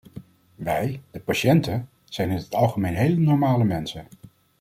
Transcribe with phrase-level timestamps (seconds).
[0.55, 4.07] Wij, de patiënten, zijn in het algemeen heel normale mensen.